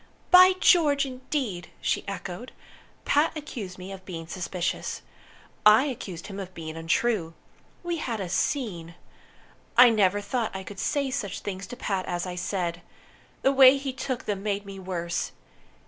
"By 0.31 0.53
George, 0.59 1.05
indeed!" 1.05 1.69
she 1.79 2.03
echoed. 2.07 2.53
"Pat 3.05 3.37
accused 3.37 3.77
me 3.77 3.91
of 3.91 4.03
being 4.03 4.25
suspicious. 4.25 5.03
I 5.63 5.83
accused 5.85 6.25
him 6.25 6.39
of 6.39 6.55
being 6.55 6.75
untrue. 6.75 7.35
We 7.83 7.97
had 7.97 8.19
a 8.19 8.27
scene! 8.27 8.95
I 9.77 9.91
never 9.91 10.19
thought 10.19 10.55
I 10.55 10.63
could 10.63 10.79
say 10.79 11.11
such 11.11 11.41
things 11.41 11.67
to 11.67 11.75
Pat 11.75 12.07
as 12.07 12.25
I 12.25 12.33
said. 12.33 12.81
The 13.43 13.51
way 13.51 13.77
he 13.77 13.93
took 13.93 14.25
them 14.25 14.41
made 14.41 14.65
me 14.65 14.79
worse. 14.79 15.33